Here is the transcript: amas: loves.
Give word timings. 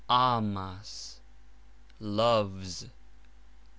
amas: 0.09 1.19
loves. 1.99 2.87